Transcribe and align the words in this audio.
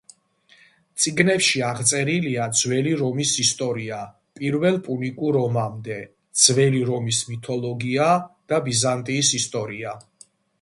წიგნებში 1.01 1.59
აღწერილია 1.65 2.47
ძველი 2.61 2.93
რომის 3.01 3.33
ისტორია 3.43 3.99
პირველ 4.39 4.79
პუნიკურ 4.87 5.37
ომამდე, 5.43 5.99
ძველი 6.45 6.81
რომის 6.89 7.21
მითოლოგია 7.29 8.09
და 8.55 8.63
ბიზანტიის 8.71 9.31
ისტორია. 9.43 9.95